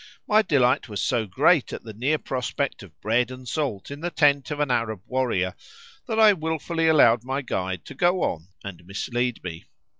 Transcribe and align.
My 0.27 0.41
delight 0.41 0.89
was 0.89 0.99
so 0.99 1.27
great 1.27 1.71
at 1.71 1.83
the 1.83 1.93
near 1.93 2.17
prospect 2.17 2.81
of 2.81 2.99
bread 3.01 3.29
and 3.29 3.47
salt 3.47 3.91
in 3.91 3.99
the 4.01 4.09
tent 4.09 4.49
of 4.49 4.59
an 4.59 4.71
Arab 4.71 5.01
warrior, 5.05 5.53
that 6.07 6.19
I 6.19 6.33
wilfully 6.33 6.87
allowed 6.87 7.23
my 7.23 7.43
guide 7.43 7.85
to 7.85 7.93
go 7.93 8.23
on 8.23 8.47
and 8.63 8.83
mislead 8.87 9.43
me. 9.43 9.65